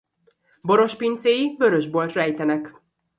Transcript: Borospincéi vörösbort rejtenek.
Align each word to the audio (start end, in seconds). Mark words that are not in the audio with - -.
Borospincéi 0.61 1.55
vörösbort 1.57 2.13
rejtenek. 2.13 2.75